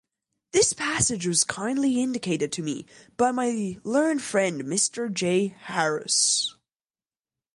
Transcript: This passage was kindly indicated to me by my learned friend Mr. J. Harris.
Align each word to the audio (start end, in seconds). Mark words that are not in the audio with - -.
This 0.51 0.73
passage 0.73 1.27
was 1.27 1.43
kindly 1.43 2.01
indicated 2.01 2.51
to 2.53 2.63
me 2.63 2.87
by 3.17 3.31
my 3.31 3.79
learned 3.83 4.23
friend 4.23 4.63
Mr. 4.63 5.13
J. 5.13 5.49
Harris. 5.59 6.55